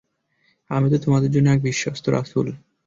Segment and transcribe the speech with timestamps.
[0.69, 2.47] আমি তো তোমাদের জন্য এক বিশ্বস্ত রাসূল!